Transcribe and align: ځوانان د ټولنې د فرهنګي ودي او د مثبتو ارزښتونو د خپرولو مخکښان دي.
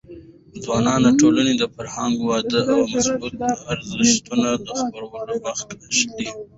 ځوانان 0.63 0.99
د 1.05 1.09
ټولنې 1.19 1.53
د 1.57 1.63
فرهنګي 1.75 2.21
ودي 2.27 2.59
او 2.71 2.79
د 2.85 2.89
مثبتو 2.93 3.45
ارزښتونو 3.73 4.49
د 4.65 4.67
خپرولو 4.79 5.33
مخکښان 5.45 6.09
دي. 6.17 6.27